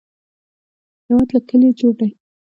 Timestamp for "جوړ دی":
1.79-2.09